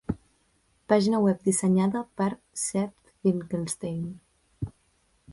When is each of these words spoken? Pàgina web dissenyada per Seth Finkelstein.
Pàgina 0.93 1.17
web 1.25 1.43
dissenyada 1.49 2.01
per 2.21 2.29
Seth 2.61 3.11
Finkelstein. 3.25 4.01